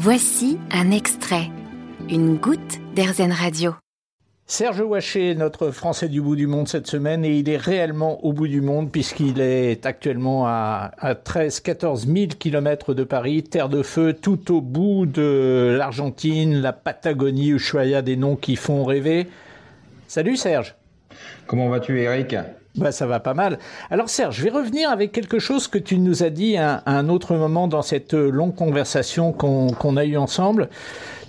Voici 0.00 0.60
un 0.70 0.92
extrait, 0.92 1.50
une 2.08 2.36
goutte 2.36 2.78
d'Airzen 2.94 3.32
Radio. 3.32 3.74
Serge 4.46 4.80
Ouaché, 4.80 5.34
notre 5.34 5.72
Français 5.72 6.08
du 6.08 6.20
bout 6.20 6.36
du 6.36 6.46
monde 6.46 6.68
cette 6.68 6.86
semaine, 6.86 7.24
et 7.24 7.36
il 7.36 7.48
est 7.48 7.56
réellement 7.56 8.24
au 8.24 8.32
bout 8.32 8.46
du 8.46 8.60
monde 8.60 8.92
puisqu'il 8.92 9.40
est 9.40 9.86
actuellement 9.86 10.46
à, 10.46 10.92
13-14 11.02 12.06
000 12.06 12.26
kilomètres 12.38 12.94
de 12.94 13.02
Paris, 13.02 13.42
terre 13.42 13.68
de 13.68 13.82
feu, 13.82 14.12
tout 14.12 14.54
au 14.54 14.60
bout 14.60 15.04
de 15.04 15.74
l'Argentine, 15.76 16.60
la 16.60 16.72
Patagonie, 16.72 17.48
Ushuaia, 17.48 18.00
des 18.00 18.16
noms 18.16 18.36
qui 18.36 18.54
font 18.54 18.84
rêver. 18.84 19.26
Salut 20.06 20.36
Serge. 20.36 20.76
Comment 21.48 21.68
vas-tu 21.70 22.00
Eric 22.00 22.36
bah, 22.78 22.92
ça 22.92 23.06
va 23.06 23.20
pas 23.20 23.34
mal. 23.34 23.58
Alors 23.90 24.08
Serge, 24.08 24.36
je 24.36 24.44
vais 24.44 24.50
revenir 24.50 24.90
avec 24.90 25.12
quelque 25.12 25.38
chose 25.38 25.68
que 25.68 25.78
tu 25.78 25.98
nous 25.98 26.22
as 26.22 26.30
dit 26.30 26.56
à, 26.56 26.82
un 26.86 27.08
autre 27.08 27.34
moment 27.34 27.68
dans 27.68 27.82
cette 27.82 28.14
longue 28.14 28.54
conversation 28.54 29.32
qu'on 29.32 29.96
a 29.96 30.04
eue 30.04 30.16
ensemble. 30.16 30.68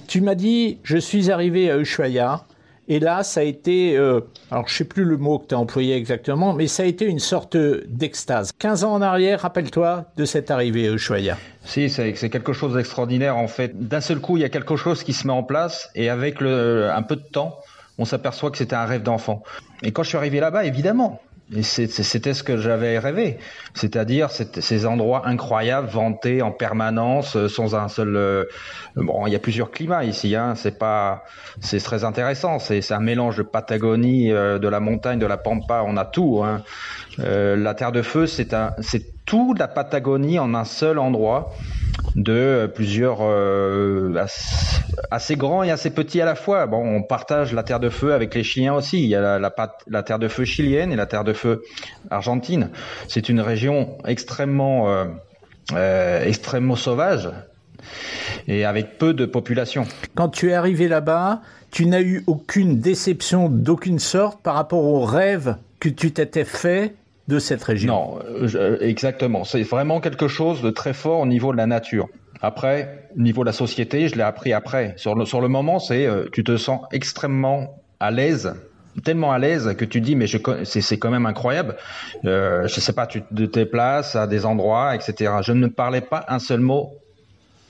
Tu 0.08 0.22
m'as 0.22 0.36
dit, 0.36 0.80
je 0.84 0.98
suis 0.98 1.30
arrivé 1.30 1.70
à 1.70 1.78
Ushuaia, 1.78 2.46
et 2.92 3.00
là, 3.00 3.22
ça 3.22 3.42
a 3.42 3.44
été, 3.44 3.96
euh, 3.96 4.22
alors 4.50 4.68
je 4.68 4.76
sais 4.76 4.84
plus 4.84 5.04
le 5.04 5.16
mot 5.16 5.38
que 5.38 5.46
tu 5.46 5.54
as 5.54 5.60
employé 5.60 5.96
exactement, 5.96 6.54
mais 6.54 6.66
ça 6.66 6.82
a 6.82 6.86
été 6.88 7.06
une 7.06 7.20
sorte 7.20 7.56
d'extase. 7.56 8.52
15 8.58 8.84
ans 8.84 8.94
en 8.94 9.02
arrière, 9.04 9.42
rappelle-toi 9.42 10.06
de 10.18 10.26
cette 10.26 10.50
arrivée 10.50 10.88
à 10.88 10.94
Ushuaia. 10.94 11.38
Si, 11.64 11.88
c'est 11.88 12.14
quelque 12.32 12.52
chose 12.52 12.74
d'extraordinaire 12.74 13.38
en 13.38 13.48
fait. 13.48 13.88
D'un 13.88 14.02
seul 14.02 14.20
coup, 14.20 14.38
il 14.38 14.40
y 14.42 14.44
a 14.44 14.50
quelque 14.50 14.76
chose 14.76 15.04
qui 15.04 15.14
se 15.14 15.28
met 15.28 15.34
en 15.34 15.44
place, 15.44 15.92
et 15.94 16.10
avec 16.10 16.42
un 16.42 17.04
peu 17.04 17.16
de 17.16 17.22
temps, 17.22 17.60
on 18.00 18.06
s'aperçoit 18.06 18.50
que 18.50 18.58
c'était 18.58 18.76
un 18.76 18.86
rêve 18.86 19.04
d'enfant. 19.04 19.44
Et 19.84 19.92
quand 19.92 20.02
je 20.02 20.10
suis 20.10 20.18
arrivé 20.18 20.40
là-bas, 20.40 20.66
évidemment, 20.66 21.22
et 21.56 21.64
c'était 21.64 22.34
ce 22.36 22.44
que 22.44 22.58
j'avais 22.58 23.00
rêvé, 23.00 23.40
c'est-à-dire 23.74 24.30
ces 24.30 24.86
endroits 24.86 25.28
incroyables, 25.28 25.88
vantés 25.88 26.44
en 26.44 26.52
permanence, 26.52 27.36
euh, 27.36 27.48
sans 27.48 27.74
un 27.74 27.88
seul. 27.88 28.16
Euh, 28.16 28.46
bon, 28.96 29.26
il 29.26 29.34
y 29.34 29.36
a 29.36 29.40
plusieurs 29.40 29.72
climats 29.72 30.04
ici, 30.04 30.36
hein. 30.36 30.54
C'est 30.56 30.78
pas, 30.78 31.24
c'est 31.60 31.80
très 31.80 32.04
intéressant. 32.04 32.60
C'est 32.60 32.92
un 32.92 33.00
mélange 33.00 33.38
de 33.38 33.44
Patagonie, 33.44 34.32
euh, 34.32 34.60
de 34.60 34.68
la 34.68 34.80
montagne, 34.80 35.18
de 35.18 35.26
la 35.26 35.38
pampa. 35.38 35.84
On 35.88 35.98
a 35.98 36.06
tout. 36.06 36.44
Hein. 36.44 36.62
la 37.18 37.74
Terre 37.74 37.92
de 37.92 38.04
Feu, 38.04 38.28
c'est 38.28 38.54
un, 38.54 38.76
c'est 38.80 39.19
tout 39.30 39.54
la 39.54 39.68
Patagonie 39.68 40.40
en 40.40 40.56
un 40.56 40.66
seul 40.66 40.98
endroit 40.98 41.54
de 42.16 42.68
plusieurs 42.74 43.20
euh, 43.22 44.26
assez 45.12 45.36
grands 45.36 45.62
et 45.62 45.70
assez 45.70 45.92
petits 45.92 46.20
à 46.20 46.26
la 46.26 46.34
fois. 46.34 46.66
Bon, 46.66 46.84
on 46.84 47.04
partage 47.04 47.54
la 47.54 47.62
terre 47.62 47.80
de 47.80 47.90
feu 47.90 48.16
avec 48.16 48.34
les 48.34 48.44
Chiliens 48.44 48.74
aussi. 48.74 49.04
Il 49.04 49.08
y 49.08 49.16
a 49.16 49.38
la, 49.38 50.04
terre 50.04 50.18
de 50.18 50.28
feu 50.28 50.46
chilienne 50.46 50.92
et 50.92 50.96
la 50.96 51.06
terre 51.06 51.24
de 51.24 51.34
feu 51.34 51.62
argentine. 52.10 52.72
C'est 53.08 53.30
une 53.30 53.40
région 53.40 54.00
extrêmement 54.04 54.90
euh, 54.90 55.06
euh, 55.74 56.26
extrêmement 56.26 56.76
sauvage 56.76 57.30
et 58.48 58.66
avec 58.66 58.98
peu 58.98 59.14
de 59.14 59.28
population. 59.28 59.86
Quand 60.16 60.30
tu 60.30 60.50
es 60.50 60.54
arrivé 60.56 60.88
là-bas, 60.88 61.42
tu 61.70 61.86
n'as 61.86 62.02
eu 62.02 62.24
aucune 62.26 62.80
déception 62.80 63.48
d'aucune 63.48 64.00
sorte 64.00 64.42
par 64.42 64.56
rapport 64.56 64.86
au 64.86 65.02
rêve 65.02 65.56
que 65.80 65.88
tu 65.88 66.12
t'étais 66.12 66.46
fait 66.46 66.96
de 67.30 67.38
cette 67.38 67.64
région. 67.64 67.88
Non, 67.88 68.20
euh, 68.56 68.78
exactement. 68.82 69.44
C'est 69.46 69.62
vraiment 69.62 70.02
quelque 70.02 70.28
chose 70.28 70.62
de 70.62 70.72
très 70.72 70.94
fort 70.94 71.20
au 71.20 71.28
niveau 71.28 71.52
de 71.52 71.58
la 71.58 71.68
nature. 71.68 72.08
Après, 72.42 73.08
au 73.16 73.22
niveau 73.22 73.44
de 73.44 73.46
la 73.46 73.54
société, 73.54 74.08
je 74.08 74.16
l'ai 74.16 74.24
appris 74.24 74.52
après. 74.52 74.94
Sur 74.98 75.14
le, 75.14 75.26
sur 75.26 75.40
le 75.40 75.48
moment, 75.48 75.78
c'est 75.80 76.08
euh, 76.08 76.26
tu 76.34 76.44
te 76.44 76.58
sens 76.58 76.82
extrêmement 76.92 77.82
à 78.00 78.12
l'aise 78.12 78.54
tellement 79.04 79.32
à 79.32 79.40
l'aise 79.40 79.76
que 79.78 79.86
tu 79.86 80.02
dis 80.02 80.16
mais 80.16 80.26
c'est 80.28 80.98
quand 80.98 81.12
même 81.12 81.26
incroyable 81.26 81.78
euh, 82.26 82.68
je 82.68 82.80
sais 82.82 82.92
pas 82.92 83.08
tu 83.08 83.22
te 83.22 83.44
déplaces 83.44 84.16
à 84.18 84.28
des 84.28 84.46
endroits 84.46 84.94
etc 84.94 85.36
je 85.42 85.54
ne 85.54 85.68
parlais 85.68 86.02
pas 86.02 86.26
un 86.28 86.40
seul 86.40 86.60
mot 86.60 86.99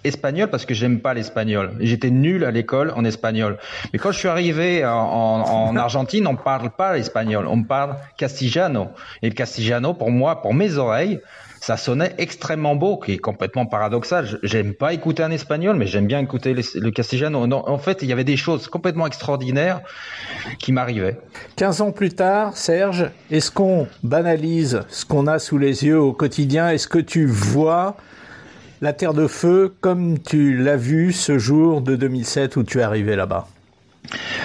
espagnol 0.04 0.50
parce 0.50 0.66
que 0.66 0.74
j'aime 0.74 1.00
pas 1.00 1.14
l'espagnol. 1.14 1.72
J'étais 1.80 2.10
nul 2.10 2.44
à 2.46 2.52
l'école 2.52 2.92
en 2.96 3.06
espagnol. 3.06 3.58
Mais 3.94 4.00
quand 4.00 4.12
je 4.12 4.20
suis 4.20 4.28
arrivé 4.28 4.86
en, 4.86 4.92
en, 4.92 5.76
Argentine, 5.76 6.28
on 6.28 6.36
parle 6.36 6.70
pas 6.72 6.98
espagnol, 6.98 7.46
on 7.48 7.64
parle 7.64 7.96
castillano. 8.18 8.90
Et 9.22 9.30
le 9.30 9.36
castillano, 9.36 9.94
pour 9.94 10.12
moi, 10.12 10.42
pour 10.42 10.54
mes 10.54 10.78
oreilles, 10.78 11.20
ça 11.60 11.78
sonnait 11.78 12.16
extrêmement 12.18 12.76
beau, 12.76 12.98
qui 12.98 13.14
est 13.14 13.18
complètement 13.18 13.66
paradoxal. 13.66 14.40
J'aime 14.44 14.74
pas 14.74 14.94
écouter 14.94 15.24
un 15.24 15.32
espagnol, 15.32 15.76
mais 15.76 15.88
j'aime 15.88 16.08
bien 16.08 16.20
écouter 16.20 16.54
le 16.54 16.92
castillano. 16.92 17.46
en 17.52 17.78
fait, 17.78 18.02
il 18.02 18.08
y 18.08 18.14
avait 18.14 18.24
des 18.24 18.38
choses 18.38 18.68
complètement 18.68 19.08
extraordinaires 19.08 19.82
qui 20.60 20.72
m'arrivaient. 20.72 21.20
15 21.58 21.82
ans 21.82 21.92
plus 21.92 22.12
tard, 22.12 22.56
Serge, 22.56 23.10
est-ce 23.30 23.52
qu'on 23.52 23.88
banalise 24.04 24.82
ce 24.90 25.06
qu'on 25.06 25.28
a 25.28 25.40
sous 25.40 25.58
les 25.58 25.86
yeux 25.86 26.00
au 26.00 26.14
quotidien? 26.14 26.70
Est-ce 26.70 26.88
que 26.88 27.00
tu 27.00 27.26
vois 27.26 27.98
la 28.82 28.94
Terre 28.94 29.14
de 29.14 29.28
Feu 29.28 29.74
comme 29.82 30.20
tu 30.20 30.58
l'as 30.58 30.78
vu 30.78 31.12
ce 31.14 31.38
jour 31.38 31.82
de 31.82 31.96
2007 31.96 32.56
où 32.56 32.64
tu 32.64 32.80
es 32.80 32.82
arrivé 32.82 33.16
là-bas 33.16 33.48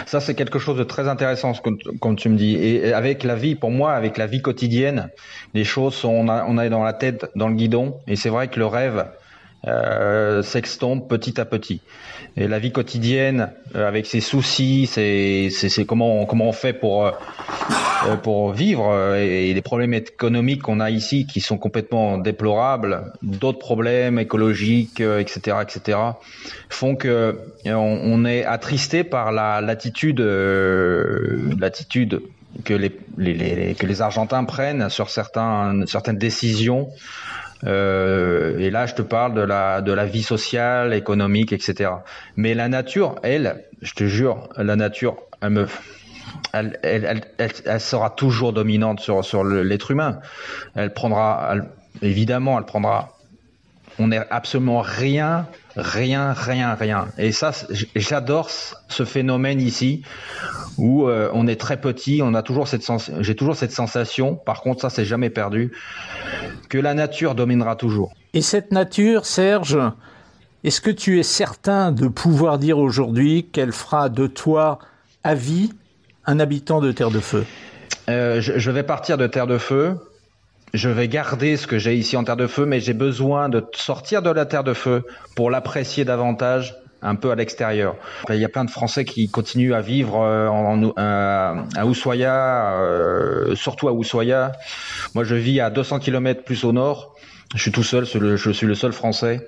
ça, 0.07 0.21
c'est 0.21 0.35
quelque 0.35 0.59
chose 0.59 0.77
de 0.77 0.85
très 0.85 1.09
intéressant, 1.09 1.53
comme, 2.01 2.17
tu 2.17 2.29
me 2.29 2.37
dis. 2.37 2.55
Et 2.57 2.93
avec 2.93 3.25
la 3.25 3.35
vie, 3.35 3.55
pour 3.55 3.71
moi, 3.71 3.95
avec 3.95 4.19
la 4.19 4.27
vie 4.27 4.43
quotidienne, 4.43 5.09
les 5.55 5.65
choses 5.65 5.95
sont, 5.95 6.11
on, 6.11 6.29
a, 6.29 6.45
on 6.47 6.59
est 6.59 6.69
dans 6.69 6.83
la 6.83 6.93
tête, 6.93 7.31
dans 7.35 7.49
le 7.49 7.55
guidon. 7.55 7.95
Et 8.07 8.17
c'est 8.17 8.29
vrai 8.29 8.49
que 8.49 8.59
le 8.59 8.67
rêve, 8.67 9.07
euh, 9.67 10.43
s'extompe 10.43 11.09
petit 11.09 11.41
à 11.41 11.47
petit. 11.47 11.81
Et 12.37 12.49
la 12.49 12.59
vie 12.59 12.73
quotidienne, 12.73 13.51
euh, 13.75 13.89
avec 13.89 14.05
ses 14.05 14.21
soucis, 14.21 14.87
c'est 14.87 15.85
comment 15.87 16.21
on, 16.21 16.27
comment 16.27 16.49
on 16.49 16.53
fait 16.53 16.75
pour 16.75 17.07
euh, 17.07 17.13
euh, 18.07 18.17
pour 18.17 18.53
vivre 18.53 19.17
et, 19.17 19.53
les 19.53 19.63
problèmes 19.63 19.95
économiques 19.95 20.63
qu'on 20.63 20.81
a 20.81 20.91
ici 20.91 21.27
qui 21.27 21.41
sont 21.41 21.59
complètement 21.59 22.19
déplorables, 22.19 23.13
d'autres 23.23 23.59
problèmes 23.59 24.19
écologiques, 24.19 25.01
etc., 25.01 25.59
etc., 25.63 25.99
font 26.69 26.97
que 26.97 27.39
on, 27.67 28.25
est 28.25 28.45
attristé 28.45 29.05
par 29.05 29.33
la 29.33 29.61
l'attitude 29.61 30.21
l'attitude 30.21 32.23
que 32.65 32.75
les, 32.75 32.93
les, 33.19 33.35
les, 33.35 33.75
que 33.75 33.87
les 33.87 34.03
Argentins 34.03 34.45
prennent 34.45 34.89
sur 34.89 35.11
certains, 35.11 35.85
certaines 35.87 36.19
décisions 36.19 36.91
euh, 37.67 38.59
et 38.59 38.71
là, 38.71 38.87
je 38.87 38.95
te 38.95 39.03
parle 39.03 39.35
de 39.35 39.41
la, 39.41 39.81
de 39.81 39.93
la 39.93 40.05
vie 40.05 40.23
sociale, 40.23 40.93
économique, 40.93 41.53
etc. 41.53 41.91
Mais 42.37 42.55
la 42.55 42.69
nature, 42.69 43.17
elle, 43.23 43.65
je 43.83 43.95
te 43.95 44.05
jure, 44.05 44.49
la 44.57 44.77
nature, 44.77 45.17
elle 45.41 45.51
me, 45.51 45.67
elle, 46.53 47.81
sera 47.81 48.11
toujours 48.11 48.53
dominante 48.53 49.01
sur, 49.01 49.25
sur 49.25 49.45
l'être 49.45 49.91
humain. 49.91 50.21
Elle 50.75 50.93
prendra, 50.93 51.55
évidemment, 52.03 52.59
elle 52.59 52.65
prendra. 52.65 53.11
On 53.99 54.09
n'est 54.09 54.23
absolument 54.31 54.81
rien, 54.81 55.47
rien, 55.77 56.33
rien, 56.33 56.75
rien. 56.75 57.09
Et 57.17 57.31
ça, 57.31 57.53
j'adore 57.95 58.51
ce 58.51 59.05
phénomène 59.05 59.61
ici 59.61 60.03
où 60.79 61.07
euh, 61.07 61.31
on 61.33 61.47
est 61.47 61.61
très 61.61 61.81
petit, 61.81 62.21
on 62.21 62.35
a 62.35 62.43
toujours 62.43 62.67
cette 62.67 62.85
j'ai 63.21 63.37
toujours 63.37 63.55
cette 63.55 63.71
sensation. 63.71 64.35
Par 64.35 64.63
contre, 64.63 64.81
ça, 64.81 64.91
c'est 64.91 65.05
jamais 65.05 65.31
perdu 65.31 65.73
que 66.69 66.79
la 66.79 66.95
nature 66.95 67.37
dominera 67.37 67.77
toujours. 67.77 68.13
Et 68.33 68.43
cette 68.43 68.73
nature, 68.73 69.27
Serge, 69.27 69.79
est-ce 70.65 70.81
que 70.81 70.91
tu 70.91 71.21
es 71.21 71.23
certain 71.23 71.93
de 71.93 72.09
pouvoir 72.09 72.59
dire 72.59 72.79
aujourd'hui 72.79 73.49
qu'elle 73.53 73.73
fera 73.73 74.09
de 74.09 74.27
toi 74.27 74.81
à 75.23 75.35
vie 75.35 75.73
un 76.27 76.41
habitant 76.41 76.81
de 76.81 76.93
Terre 76.93 77.11
de 77.11 77.21
Feu 77.21 77.45
euh, 78.09 78.41
je, 78.41 78.71
vais 78.71 78.83
partir 78.83 79.17
de 79.17 79.27
Terre 79.27 79.47
de 79.47 79.57
Feu. 79.57 79.97
Je 80.75 80.91
vais 80.91 81.09
garder 81.09 81.57
ce 81.57 81.67
que 81.67 81.79
j'ai 81.79 81.95
ici 81.95 82.17
en 82.17 82.25
Terre 82.25 82.37
de 82.37 82.47
Feu, 82.47 82.67
mais 82.67 82.81
j'ai 82.81 82.93
besoin 82.93 83.49
de 83.49 83.65
sortir 83.75 84.21
de 84.21 84.31
la 84.31 84.45
Terre 84.45 84.65
de 84.65 84.75
Feu 84.75 85.05
pour 85.37 85.51
l'apprécier 85.51 86.05
davantage 86.05 86.75
un 87.05 87.15
peu 87.15 87.31
à 87.31 87.35
l'extérieur. 87.35 87.97
Il 88.31 88.37
y 88.37 88.45
a 88.45 88.49
plein 88.49 88.65
de 88.65 88.71
Français 88.71 89.05
qui 89.05 89.29
continuent 89.29 89.75
à 89.75 89.83
vivre 89.83 90.21
euh, 90.23 90.49
en, 90.49 90.83
euh, 90.83 90.93
à 90.99 91.87
Ushuaia, 91.87 92.81
euh, 92.81 93.55
surtout 93.55 93.89
à 93.89 93.93
Ushuaia. 93.93 94.53
Moi, 95.15 95.25
je 95.25 95.35
vis 95.35 95.61
à 95.61 95.71
200 95.71 95.99
km 96.01 96.43
plus 96.43 96.65
au 96.65 96.73
nord. 96.73 97.15
Je 97.55 97.63
suis 97.63 97.71
tout 97.71 97.85
seul, 97.85 98.05
je 98.05 98.51
suis 98.51 98.67
le 98.67 98.75
seul 98.75 98.93
Français. 98.93 99.47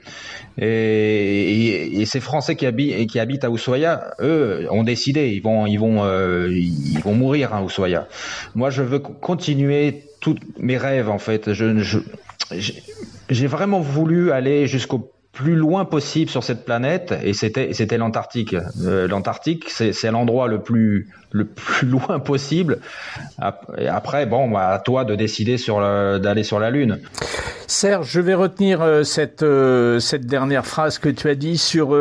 Et, 0.58 2.04
ces 2.06 2.20
Français 2.20 2.54
qui 2.54 2.66
habitent, 2.66 3.10
qui 3.10 3.18
habitent 3.18 3.44
à 3.44 3.50
Ushuaia, 3.50 4.14
eux, 4.20 4.66
ont 4.70 4.84
décidé, 4.84 5.28
ils 5.30 5.42
vont, 5.42 5.66
ils 5.66 5.78
vont, 5.78 6.04
ils 6.48 7.00
vont 7.02 7.14
mourir 7.14 7.52
à 7.52 7.64
Ushuaia. 7.64 8.06
Moi, 8.54 8.70
je 8.70 8.82
veux 8.82 9.00
continuer 9.00 10.04
tous 10.20 10.36
mes 10.58 10.78
rêves, 10.78 11.10
en 11.10 11.18
fait. 11.18 11.52
Je, 11.52 11.98
j'ai 13.28 13.46
vraiment 13.46 13.80
voulu 13.80 14.30
aller 14.30 14.66
jusqu'au 14.66 15.10
plus 15.36 15.54
loin 15.54 15.84
possible 15.84 16.30
sur 16.30 16.42
cette 16.42 16.64
planète 16.64 17.14
et 17.22 17.34
c'était 17.34 17.74
c'était 17.74 17.98
l'Antarctique. 17.98 18.56
Euh, 18.82 19.06
L'Antarctique 19.06 19.68
c'est 19.68 20.10
l'endroit 20.10 20.48
le 20.48 20.62
plus 20.62 21.10
le 21.30 21.44
plus 21.44 21.86
loin 21.94 22.18
possible. 22.18 22.78
Après 23.38 24.24
bon 24.24 24.48
bah, 24.50 24.68
à 24.68 24.78
toi 24.78 25.04
de 25.04 25.14
décider 25.14 25.58
sur 25.58 25.78
d'aller 25.78 26.42
sur 26.42 26.58
la 26.58 26.70
lune. 26.70 27.00
Serge, 27.66 28.10
je 28.10 28.20
vais 28.20 28.32
retenir 28.32 28.80
euh, 28.80 29.02
cette 29.02 29.42
euh, 29.42 30.00
cette 30.00 30.24
dernière 30.24 30.64
phrase 30.64 30.98
que 30.98 31.10
tu 31.10 31.28
as 31.28 31.34
dit 31.34 31.58
sur 31.58 31.94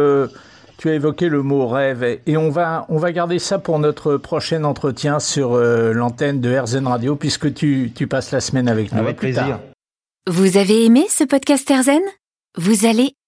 tu 0.77 0.89
as 0.89 0.93
évoqué 0.93 1.27
le 1.27 1.41
mot 1.43 1.67
rêve 1.67 2.19
et 2.25 2.37
on 2.37 2.49
va 2.49 2.85
on 2.87 2.97
va 2.97 3.11
garder 3.11 3.39
ça 3.39 3.59
pour 3.59 3.79
notre 3.79 4.15
prochain 4.15 4.63
entretien 4.63 5.19
sur 5.19 5.57
l'antenne 5.57 6.39
de 6.39 6.57
RZN 6.57 6.87
Radio 6.87 7.17
puisque 7.17 7.53
tu 7.53 7.91
tu 7.93 8.07
passes 8.07 8.31
la 8.31 8.39
semaine 8.39 8.69
avec 8.69 8.93
nous. 8.93 8.99
Avec 8.99 9.17
plaisir. 9.17 9.59
Vous 10.25 10.55
avez 10.55 10.85
aimé 10.85 11.05
ce 11.09 11.25
podcast 11.25 11.69
RZN 11.69 12.01
Vous 12.57 12.85
allez 12.85 13.13